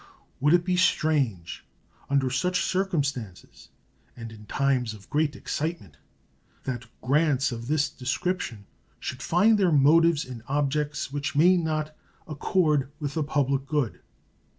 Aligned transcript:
Would 0.39 0.55
it 0.55 0.65
be 0.65 0.77
strange, 0.77 1.63
under 2.09 2.31
such 2.31 2.63
circumstances, 2.63 3.69
and 4.17 4.31
in 4.31 4.47
times 4.47 4.95
of 4.95 5.07
great 5.11 5.35
excitement, 5.35 5.97
that 6.63 6.87
grants 7.01 7.51
of 7.51 7.67
this 7.67 7.87
description 7.87 8.65
should 8.99 9.21
find 9.21 9.59
their 9.59 9.71
motives 9.71 10.25
in 10.25 10.41
objects 10.47 11.11
which 11.13 11.35
may 11.35 11.55
not 11.55 11.95
accord 12.27 12.91
with 12.99 13.13
the 13.13 13.21
public 13.23 13.67
good? 13.67 13.99